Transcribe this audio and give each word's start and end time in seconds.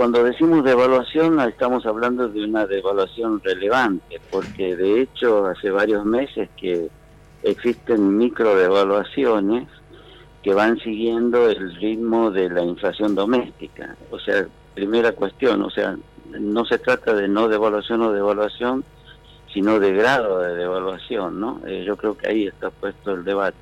cuando 0.00 0.24
decimos 0.24 0.64
devaluación 0.64 1.38
estamos 1.40 1.84
hablando 1.84 2.26
de 2.26 2.42
una 2.42 2.66
devaluación 2.66 3.38
relevante, 3.44 4.18
porque 4.30 4.74
de 4.74 5.02
hecho 5.02 5.44
hace 5.44 5.70
varios 5.70 6.06
meses 6.06 6.48
que 6.56 6.88
existen 7.42 8.16
micro 8.16 8.56
devaluaciones 8.56 9.68
que 10.42 10.54
van 10.54 10.78
siguiendo 10.78 11.50
el 11.50 11.76
ritmo 11.76 12.30
de 12.30 12.48
la 12.48 12.62
inflación 12.62 13.14
doméstica. 13.14 13.94
O 14.10 14.18
sea, 14.18 14.46
primera 14.74 15.12
cuestión, 15.12 15.60
o 15.60 15.68
sea, 15.68 15.98
no 16.30 16.64
se 16.64 16.78
trata 16.78 17.12
de 17.12 17.28
no 17.28 17.48
devaluación 17.48 18.00
o 18.00 18.10
devaluación, 18.10 18.82
sino 19.52 19.78
de 19.80 19.92
grado 19.92 20.38
de 20.38 20.54
devaluación, 20.54 21.38
¿no? 21.38 21.60
Eh, 21.66 21.84
yo 21.86 21.98
creo 21.98 22.16
que 22.16 22.26
ahí 22.26 22.46
está 22.46 22.70
puesto 22.70 23.12
el 23.12 23.22
debate. 23.22 23.58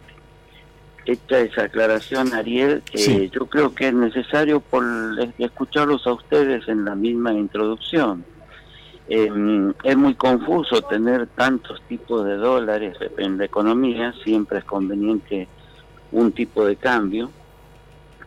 Hecha 1.09 1.41
esa 1.41 1.63
aclaración, 1.63 2.35
Ariel, 2.35 2.83
eh, 2.93 3.31
yo 3.33 3.47
creo 3.47 3.75
que 3.75 3.89
es 3.89 3.95
necesario 3.95 4.61
por 4.61 4.85
escucharlos 5.39 6.07
a 6.07 6.13
ustedes 6.13 6.69
en 6.69 6.85
la 6.85 6.95
misma 6.95 7.33
introducción. 7.33 8.27
Em, 9.09 9.73
es 9.85 9.97
muy 9.97 10.15
confuso 10.17 10.83
tener 10.83 11.27
tantos 11.29 11.81
tipos 11.89 12.27
de 12.27 12.37
dólares 12.37 12.99
en 13.17 13.39
la 13.39 13.47
economía, 13.47 14.13
siempre 14.23 14.59
es 14.59 14.67
conveniente 14.67 15.49
un 16.13 16.31
tipo 16.33 16.67
de 16.67 16.77
cambio. 16.77 17.31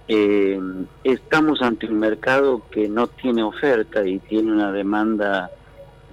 Em, 0.07 0.87
estamos 1.03 1.61
ante 1.61 1.85
un 1.85 1.99
mercado 1.99 2.63
que 2.71 2.89
no 2.89 3.05
tiene 3.05 3.43
oferta 3.43 4.03
y 4.03 4.17
tiene 4.17 4.53
una 4.53 4.71
demanda 4.71 5.51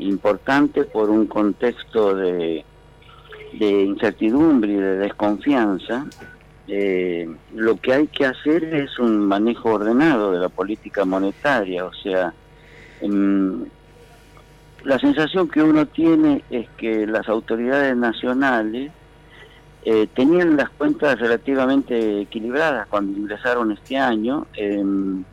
importante 0.01 0.85
por 0.85 1.09
un 1.09 1.29
contexto 1.29 2.15
de, 2.15 2.63
de 3.55 3.85
incertidumbre 3.85 4.73
y 4.73 4.77
de 4.77 4.99
desconfianza. 4.99 6.05
Eh, 6.69 7.27
lo 7.55 7.77
que 7.77 7.95
hay 7.95 8.07
que 8.09 8.27
hacer 8.27 8.63
es 8.63 8.99
un 8.99 9.27
manejo 9.27 9.71
ordenado 9.73 10.33
de 10.33 10.39
la 10.39 10.51
política 10.51 11.05
monetaria, 11.07 11.87
o 11.87 11.93
sea, 11.95 12.35
la 14.85 14.99
sensación 14.99 15.49
que 15.49 15.63
uno 15.63 15.87
tiene 15.87 16.45
es 16.51 16.69
que 16.77 17.07
las 17.07 17.29
autoridades 17.29 17.97
nacionales 17.97 18.93
eh, 19.85 20.07
tenían 20.15 20.57
las 20.57 20.71
cuentas 20.71 21.19
relativamente 21.19 22.21
equilibradas 22.21 22.87
cuando 22.89 23.19
ingresaron 23.19 23.73
este 23.73 23.97
año. 23.97 24.47
Em, 24.55 25.25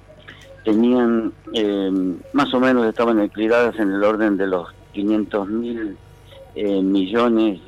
tenían, 0.63 1.33
em, 1.53 2.17
más 2.33 2.53
o 2.53 2.59
menos 2.59 2.85
estaban 2.87 3.19
equilibradas 3.19 3.77
en 3.79 3.91
el 3.91 4.03
orden 4.03 4.37
de 4.37 4.47
los 4.47 4.69
500 4.93 5.47
mil 5.49 5.97
eh, 6.55 6.81
millones 6.81 7.59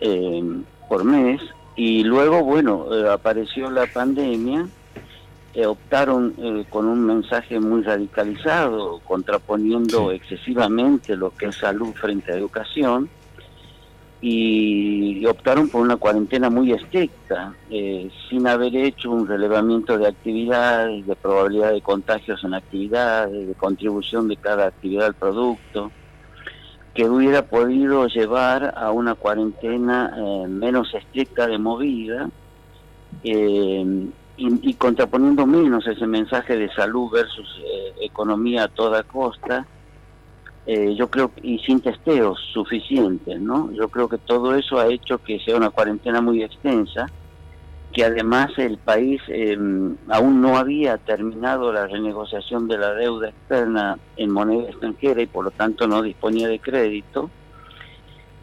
em, 0.00 0.62
por 0.88 1.04
mes. 1.04 1.40
Y 1.82 2.04
luego, 2.04 2.44
bueno, 2.44 2.94
eh, 2.94 3.08
apareció 3.10 3.70
la 3.70 3.86
pandemia 3.86 4.68
eh, 5.54 5.64
optaron 5.64 6.34
eh, 6.36 6.66
con 6.68 6.84
un 6.84 7.06
mensaje 7.06 7.58
muy 7.58 7.82
radicalizado, 7.82 9.00
contraponiendo 9.00 10.12
excesivamente 10.12 11.16
lo 11.16 11.30
que 11.30 11.46
es 11.46 11.56
salud 11.56 11.94
frente 11.94 12.32
a 12.32 12.36
educación, 12.36 13.08
y, 14.20 15.24
optaron 15.24 15.70
por 15.70 15.80
una 15.80 15.96
cuarentena 15.96 16.50
muy 16.50 16.70
estricta, 16.72 17.54
eh, 17.70 18.10
sin 18.28 18.46
haber 18.46 18.76
hecho 18.76 19.10
un 19.10 19.26
relevamiento 19.26 19.96
de 19.96 20.08
actividades, 20.08 21.06
de 21.06 21.16
probabilidad 21.16 21.72
de 21.72 21.80
contagios 21.80 22.44
en 22.44 22.52
actividades, 22.52 23.48
de 23.48 23.54
contribución 23.54 24.28
de 24.28 24.36
cada 24.36 24.66
actividad 24.66 25.06
al 25.06 25.14
producto, 25.14 25.90
que 26.94 27.08
hubiera 27.08 27.42
podido 27.42 28.06
llevar 28.06 28.74
a 28.76 28.90
una 28.90 29.14
cuarentena 29.14 30.14
menos 30.48 30.92
estricta 30.94 31.46
de 31.46 31.58
movida, 31.58 32.28
y, 34.40 34.74
contraponiendo 34.74 35.46
menos 35.46 35.86
ese 35.86 36.06
mensaje 36.06 36.56
de 36.56 36.72
salud 36.72 37.10
versus 37.10 37.60
eh, 37.62 37.94
economía 38.00 38.64
a 38.64 38.68
toda 38.68 39.02
costa, 39.02 39.66
eh, 40.66 40.94
yo 40.94 41.10
creo, 41.10 41.30
y 41.42 41.58
sin 41.58 41.80
testeos 41.80 42.38
suficientes, 42.52 43.40
¿no? 43.40 43.70
Yo 43.72 43.88
creo 43.88 44.08
que 44.08 44.18
todo 44.18 44.54
eso 44.54 44.78
ha 44.78 44.86
hecho 44.88 45.18
que 45.18 45.40
sea 45.40 45.56
una 45.56 45.70
cuarentena 45.70 46.20
muy 46.20 46.42
extensa, 46.42 47.06
que 47.92 48.04
además 48.04 48.50
el 48.58 48.78
país 48.78 49.20
em, 49.28 49.96
aún 50.08 50.40
no 50.40 50.56
había 50.56 50.96
terminado 50.98 51.72
la 51.72 51.86
renegociación 51.86 52.68
de 52.68 52.78
la 52.78 52.94
deuda 52.94 53.30
externa 53.30 53.98
en 54.16 54.30
moneda 54.30 54.68
extranjera 54.68 55.22
y 55.22 55.26
por 55.26 55.44
lo 55.44 55.50
tanto 55.50 55.88
no 55.88 56.02
disponía 56.02 56.48
de 56.48 56.60
crédito 56.60 57.30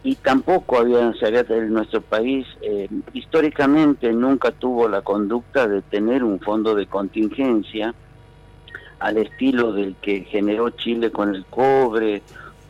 y 0.04 0.16
tampoco 0.16 0.80
había, 0.80 1.12
en 1.22 1.74
nuestro 1.74 2.02
país 2.02 2.46
eh, 2.62 2.88
históricamente 3.14 4.12
nunca 4.14 4.52
tuvo 4.52 4.88
la 4.88 5.02
conducta 5.02 5.68
de 5.68 5.82
tener 5.82 6.24
un 6.24 6.40
fondo 6.40 6.76
de 6.76 6.86
contingencia 6.86 7.94
al 9.00 9.18
estilo 9.18 9.74
del 9.74 9.96
que 9.96 10.22
generó 10.22 10.70
Chile 10.72 11.12
con 11.12 11.36
el 11.36 11.46
cobre 11.46 12.22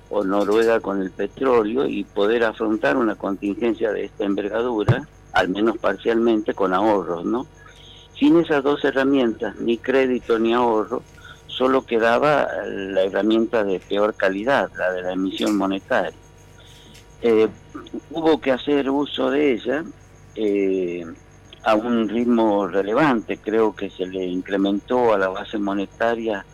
o 0.10 0.24
Noruega 0.24 0.80
con 0.80 1.02
el 1.02 1.12
petróleo 1.12 1.86
y 1.86 2.04
poder 2.06 2.44
afrontar 2.44 2.98
una 2.98 3.16
contingencia 3.16 3.92
de 3.92 4.06
esta 4.06 4.26
envergadura, 4.26 5.08
al 5.34 5.50
menos 5.50 5.78
parcialmente 5.78 6.54
con 6.54 6.74
ahorros, 6.74 7.26
¿no? 7.26 7.48
Sin 8.18 8.40
esas 8.40 8.64
dos 8.64 8.84
herramientas, 8.84 9.56
ni 9.58 9.78
crédito 9.78 10.40
ni 10.40 10.54
ahorro, 10.54 11.04
solo 11.48 11.86
quedaba 11.86 12.48
la 12.66 13.04
herramienta 13.04 13.64
de 13.64 13.80
peor 13.80 14.16
calidad, 14.16 14.72
la 14.76 14.92
de 14.92 15.02
la 15.04 15.14
emisión 15.14 15.58
monetaria. 15.58 16.18
Eh, 17.22 17.48
hubo 18.12 18.40
que 18.40 18.52
hacer 18.52 18.90
uso 18.90 19.32
de 19.32 19.54
ella 19.54 19.84
eh, 20.36 21.06
a 21.64 21.76
un 21.76 22.08
ritmo 22.08 22.68
relevante, 22.68 23.38
creo 23.38 23.76
que 23.76 23.90
se 23.90 24.06
le 24.06 24.26
incrementó 24.26 25.14
a 25.14 25.18
la 25.18 25.30
base 25.30 25.58
monetaria 25.58 26.46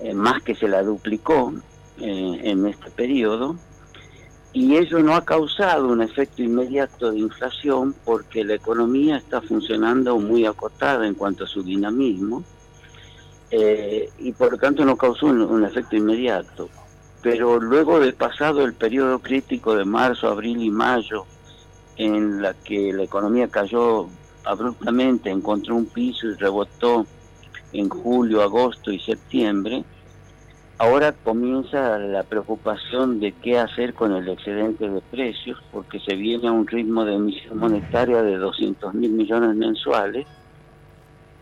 eh, 0.00 0.14
más 0.14 0.42
que 0.42 0.54
se 0.54 0.66
la 0.66 0.82
duplicó 0.82 1.52
en 1.98 2.66
este 2.66 2.90
periodo, 2.90 3.56
y 4.52 4.76
eso 4.76 4.98
no 5.00 5.14
ha 5.14 5.24
causado 5.24 5.88
un 5.88 6.02
efecto 6.02 6.42
inmediato 6.42 7.10
de 7.10 7.18
inflación 7.18 7.94
porque 8.04 8.44
la 8.44 8.54
economía 8.54 9.16
está 9.16 9.40
funcionando 9.40 10.18
muy 10.18 10.44
acotada 10.44 11.06
en 11.06 11.14
cuanto 11.14 11.44
a 11.44 11.46
su 11.46 11.62
dinamismo, 11.62 12.44
y 13.50 14.32
por 14.32 14.52
lo 14.52 14.58
tanto 14.58 14.84
no 14.84 14.96
causó 14.96 15.26
un 15.26 15.64
efecto 15.64 15.96
inmediato. 15.96 16.68
Pero 17.22 17.60
luego 17.60 18.00
de 18.00 18.12
pasado 18.12 18.64
el 18.64 18.74
periodo 18.74 19.18
crítico 19.20 19.74
de 19.74 19.84
marzo, 19.84 20.28
abril 20.28 20.62
y 20.62 20.70
mayo, 20.70 21.24
en 21.96 22.42
la 22.42 22.54
que 22.54 22.92
la 22.92 23.04
economía 23.04 23.48
cayó 23.48 24.08
abruptamente, 24.44 25.30
encontró 25.30 25.76
un 25.76 25.86
piso 25.86 26.26
y 26.26 26.34
rebotó 26.34 27.06
en 27.72 27.88
julio, 27.88 28.42
agosto 28.42 28.90
y 28.90 28.98
septiembre, 28.98 29.84
ahora 30.78 31.12
comienza 31.12 31.98
la 31.98 32.22
preocupación 32.22 33.20
de 33.20 33.32
qué 33.32 33.58
hacer 33.58 33.94
con 33.94 34.12
el 34.12 34.28
excedente 34.28 34.88
de 34.88 35.00
precios, 35.00 35.62
porque 35.70 36.00
se 36.00 36.16
viene 36.16 36.48
a 36.48 36.52
un 36.52 36.66
ritmo 36.66 37.04
de 37.04 37.14
emisión 37.14 37.58
monetaria 37.58 38.22
de 38.22 38.36
200 38.36 38.94
mil 38.94 39.10
millones 39.12 39.54
mensuales, 39.54 40.26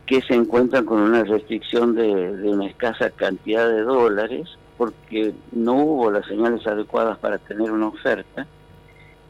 que 0.07 0.21
se 0.23 0.35
encuentran 0.35 0.85
con 0.85 1.01
una 1.01 1.23
restricción 1.23 1.95
de, 1.95 2.11
una 2.51 2.67
escasa 2.67 3.11
cantidad 3.11 3.69
de 3.69 3.83
dólares, 3.83 4.49
porque 4.77 5.35
no 5.53 5.75
hubo 5.75 6.11
las 6.11 6.27
señales 6.27 6.67
adecuadas 6.67 7.19
para 7.19 7.39
tener 7.39 7.71
una 7.71 7.89
oferta 7.89 8.47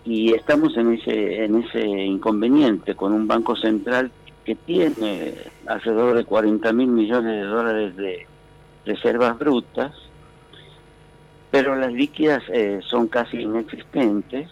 y 0.04 0.32
estamos 0.32 0.76
en 0.76 0.94
ese 0.94 1.44
en 1.44 1.62
ese 1.62 1.80
inconveniente 1.80 2.94
con 2.94 3.12
un 3.12 3.26
banco 3.26 3.54
central 3.56 4.10
que 4.44 4.54
tiene 4.54 5.34
alrededor 5.66 6.16
de 6.16 6.24
40 6.24 6.72
mil 6.72 6.88
millones 6.88 7.32
de 7.32 7.42
dólares 7.42 7.96
de 7.96 8.26
reservas 8.84 9.38
brutas, 9.38 9.92
pero 11.50 11.74
las 11.76 11.92
líquidas 11.92 12.42
eh, 12.52 12.80
son 12.82 13.08
casi 13.08 13.38
inexistentes 13.38 14.48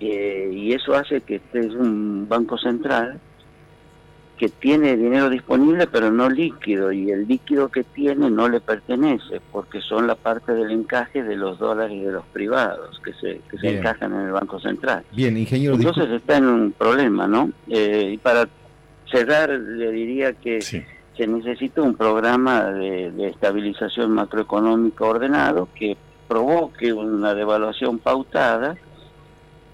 eh, 0.00 0.50
y 0.52 0.72
eso 0.72 0.94
hace 0.94 1.20
que 1.20 1.36
este 1.36 1.60
es 1.60 1.72
un 1.74 2.26
banco 2.28 2.58
central 2.58 3.20
que 4.38 4.48
tiene 4.48 4.96
dinero 4.96 5.28
disponible 5.28 5.86
pero 5.86 6.10
no 6.10 6.30
líquido 6.30 6.90
y 6.92 7.10
el 7.10 7.28
líquido 7.28 7.68
que 7.68 7.84
tiene 7.84 8.30
no 8.30 8.48
le 8.48 8.60
pertenece 8.60 9.40
porque 9.52 9.82
son 9.82 10.06
la 10.06 10.14
parte 10.14 10.54
del 10.54 10.70
encaje 10.70 11.22
de 11.22 11.36
los 11.36 11.58
dólares 11.58 12.02
de 12.02 12.10
los 12.10 12.24
privados 12.32 12.98
que 13.04 13.12
se, 13.12 13.42
que 13.50 13.58
se 13.58 13.78
encajan 13.78 14.14
en 14.14 14.20
el 14.20 14.32
Banco 14.32 14.58
Central. 14.58 15.04
Bien, 15.12 15.36
ingeniero. 15.36 15.74
Entonces 15.74 16.10
está 16.10 16.38
en 16.38 16.46
un 16.46 16.72
problema, 16.72 17.26
¿no? 17.26 17.52
Eh, 17.68 18.12
y 18.14 18.16
para 18.16 18.48
cerrar 19.10 19.50
le 19.50 19.92
diría 19.92 20.32
que 20.32 20.60
se 21.16 21.26
necesita 21.26 21.82
un 21.82 21.94
programa 21.94 22.64
de, 22.66 23.28
estabilización 23.28 24.12
macroeconómica 24.12 25.04
ordenado 25.04 25.68
que 25.74 25.96
provoque 26.28 26.92
una 26.92 27.34
devaluación 27.34 27.98
pautada 27.98 28.76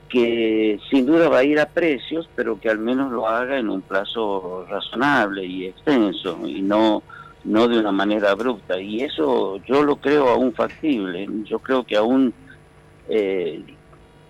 que 0.08 0.78
sin 0.90 1.04
duda 1.04 1.28
va 1.28 1.38
a 1.38 1.44
ir 1.44 1.58
a 1.58 1.66
precios, 1.66 2.28
pero 2.34 2.58
que 2.60 2.70
al 2.70 2.78
menos 2.78 3.12
lo 3.12 3.28
haga 3.28 3.58
en 3.58 3.68
un 3.68 3.82
plazo 3.82 4.64
razonable 4.68 5.44
y 5.44 5.66
extenso 5.66 6.38
y 6.46 6.62
no 6.62 7.02
no 7.44 7.68
de 7.68 7.78
una 7.78 7.92
manera 7.92 8.30
abrupta. 8.30 8.80
Y 8.80 9.02
eso 9.02 9.58
yo 9.66 9.82
lo 9.82 9.96
creo 9.96 10.28
aún 10.28 10.52
factible. 10.52 11.28
Yo 11.44 11.60
creo 11.60 11.84
que 11.84 11.96
aún 11.96 12.34
eh, 13.08 13.62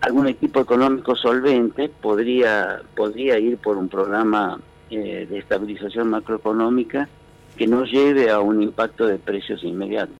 algún 0.00 0.26
equipo 0.26 0.60
económico 0.60 1.16
solvente 1.16 1.88
podría 1.88 2.82
podría 2.94 3.38
ir 3.38 3.58
por 3.58 3.76
un 3.76 3.88
programa 3.88 4.60
eh, 4.90 5.26
de 5.28 5.38
estabilización 5.38 6.10
macroeconómica 6.10 7.08
que 7.56 7.66
no 7.66 7.84
lleve 7.84 8.30
a 8.30 8.38
un 8.38 8.62
impacto 8.62 9.06
de 9.06 9.18
precios 9.18 9.64
inmediatos. 9.64 10.14